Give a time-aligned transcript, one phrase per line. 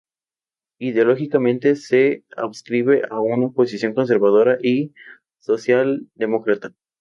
[0.79, 4.95] Ideológicamente se adscribe a una posición conservadora y
[5.37, 6.73] socialdemócrata.